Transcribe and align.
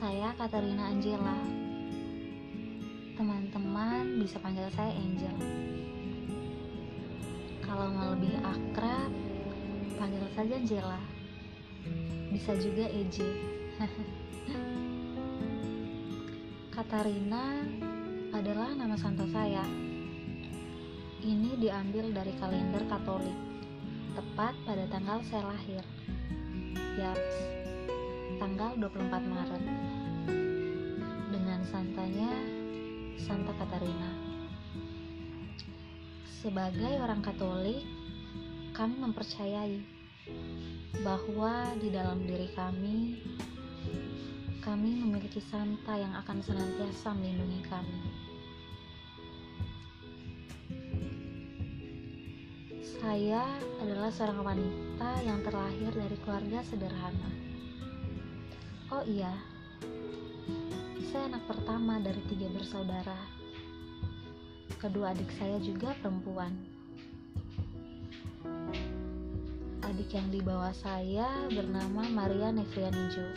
Katarina 0.00 0.88
Angela. 0.88 1.36
Teman-teman 3.12 4.24
bisa 4.24 4.40
panggil 4.40 4.64
saya 4.72 4.96
Angel. 4.96 5.36
Kalau 7.60 7.92
mau 7.92 8.16
lebih 8.16 8.32
akrab, 8.40 9.12
panggil 10.00 10.24
saja 10.32 10.56
Angela. 10.56 11.00
Bisa 12.32 12.56
juga 12.56 12.88
EJ. 12.88 13.28
Katarina 16.72 17.60
adalah 18.32 18.72
nama 18.72 18.96
santo 18.96 19.28
saya. 19.28 19.68
Ini 21.20 21.60
diambil 21.60 22.08
dari 22.16 22.32
kalender 22.40 22.88
Katolik, 22.88 23.36
tepat 24.16 24.56
pada 24.64 24.88
tanggal 24.88 25.20
saya 25.28 25.52
lahir. 25.52 25.84
Yaps, 26.96 27.59
tanggal 28.40 28.72
24 28.72 29.20
Maret. 29.20 29.64
Dengan 31.28 31.60
santanya 31.68 32.32
Santa 33.20 33.52
Katarina. 33.52 34.16
Sebagai 36.40 37.04
orang 37.04 37.20
Katolik, 37.20 37.84
kami 38.72 38.96
mempercayai 38.96 39.84
bahwa 41.04 41.68
di 41.84 41.92
dalam 41.92 42.24
diri 42.24 42.48
kami 42.56 43.20
kami 44.64 45.04
memiliki 45.04 45.40
santa 45.44 46.00
yang 46.00 46.16
akan 46.16 46.40
senantiasa 46.40 47.12
melindungi 47.12 47.60
kami. 47.68 48.00
Saya 52.80 53.44
adalah 53.84 54.08
seorang 54.08 54.40
wanita 54.40 55.10
yang 55.28 55.44
terlahir 55.44 55.92
dari 55.92 56.16
keluarga 56.24 56.64
sederhana. 56.64 57.49
Oh 58.90 59.06
iya, 59.06 59.30
saya 61.14 61.30
anak 61.30 61.46
pertama 61.46 62.02
dari 62.02 62.18
tiga 62.26 62.50
bersaudara. 62.50 63.14
Kedua 64.82 65.14
adik 65.14 65.30
saya 65.38 65.62
juga 65.62 65.94
perempuan. 66.02 66.50
Adik 69.86 70.10
yang 70.10 70.26
di 70.34 70.42
bawah 70.42 70.74
saya 70.74 71.30
bernama 71.54 72.02
Maria 72.10 72.50
Nefrianijo. 72.50 73.30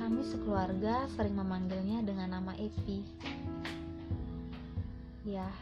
Kami 0.00 0.24
sekeluarga 0.24 1.04
sering 1.12 1.36
memanggilnya 1.36 2.00
dengan 2.08 2.40
nama 2.40 2.56
Epi. 2.56 3.04
Ya, 5.28 5.52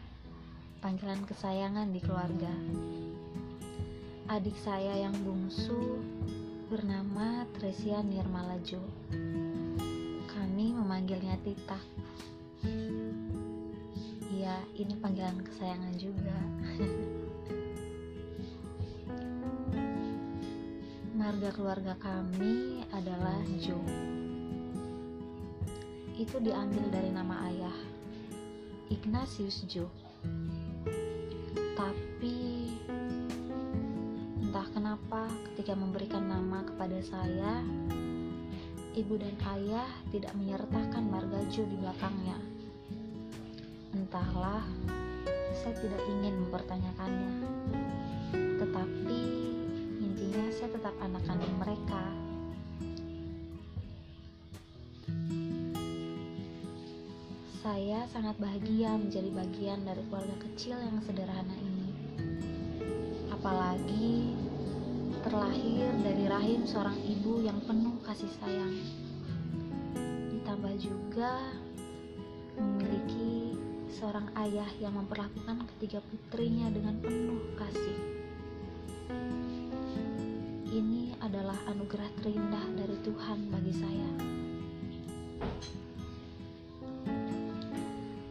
panggilan 0.79 1.27
kesayangan 1.27 1.91
di 1.91 1.99
keluarga. 1.99 2.55
Adik 4.31 4.55
saya 4.63 4.95
yang 4.95 5.19
bungsu 5.27 5.99
bernama 6.67 7.47
Tresia 7.55 8.03
Nirmalajo. 8.03 8.83
Kami 10.27 10.75
memanggilnya 10.75 11.39
Tita. 11.47 11.79
Ya, 14.35 14.59
ini 14.75 14.99
panggilan 14.99 15.47
kesayangan 15.47 15.95
juga. 15.95 16.35
Marga 21.15 21.55
keluarga 21.55 21.95
kami 22.03 22.83
adalah 22.91 23.39
Jo. 23.63 23.79
Itu 26.19 26.43
diambil 26.43 26.91
dari 26.91 27.15
nama 27.15 27.47
ayah, 27.47 27.79
Ignatius 28.91 29.63
Jo. 29.71 29.87
Tapi 31.79 32.36
entah 34.57 34.73
kenapa 34.73 35.29
ketika 35.53 35.77
memberikan 35.77 36.33
nama 36.33 36.65
kepada 36.65 36.97
saya, 37.05 37.61
ibu 38.97 39.21
dan 39.21 39.37
ayah 39.53 39.85
tidak 40.09 40.33
menyertakan 40.33 41.13
marga 41.13 41.45
Jo 41.53 41.61
di 41.69 41.77
belakangnya. 41.77 42.41
Entahlah, 43.93 44.65
saya 45.61 45.77
tidak 45.77 46.01
ingin 46.09 46.41
mempertanyakannya. 46.41 47.33
Tetapi 48.33 49.23
intinya 50.01 50.49
saya 50.49 50.73
tetap 50.73 50.97
anak 51.05 51.21
kandung 51.29 51.57
mereka. 51.61 52.03
Saya 57.61 58.09
sangat 58.09 58.41
bahagia 58.41 58.97
menjadi 58.97 59.29
bagian 59.37 59.85
dari 59.85 60.01
keluarga 60.09 60.37
kecil 60.49 60.81
yang 60.81 60.97
sederhana 61.05 61.53
ini. 61.61 61.93
Apalagi 63.37 64.46
terlahir 65.27 65.91
dari 66.07 66.31
rahim 66.31 66.63
seorang 66.71 66.95
ibu 67.03 67.43
yang 67.43 67.59
penuh 67.67 67.99
kasih 68.07 68.31
sayang. 68.39 68.79
Ditambah 70.31 70.75
juga 70.79 71.51
memiliki 72.55 73.59
seorang 73.91 74.31
ayah 74.47 74.71
yang 74.79 74.95
memperlakukan 74.95 75.67
ketiga 75.75 75.99
putrinya 76.07 76.71
dengan 76.71 77.03
penuh 77.03 77.43
kasih. 77.59 77.99
Ini 80.71 81.19
adalah 81.19 81.59
anugerah 81.75 82.11
terindah 82.23 82.67
dari 82.79 82.95
Tuhan 83.03 83.51
bagi 83.51 83.75
saya. 83.75 84.11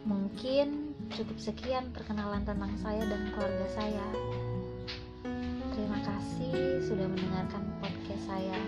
Mungkin 0.08 0.96
cukup 1.12 1.36
sekian 1.44 1.92
perkenalan 1.92 2.40
tentang 2.48 2.72
saya 2.80 3.04
dan 3.04 3.36
keluarga 3.36 3.68
saya. 3.76 4.06
Terima 5.96 6.12
kasih 6.12 6.52
sudah 6.92 7.08
mendengarkan 7.08 7.64
podcast 7.80 8.28
saya. 8.28 8.60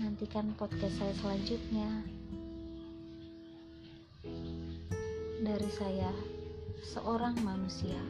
Nantikan 0.00 0.56
podcast 0.56 0.96
saya 0.96 1.12
selanjutnya. 1.20 2.00
Dari 5.44 5.68
saya, 5.68 6.08
seorang 6.80 7.36
manusia. 7.44 8.00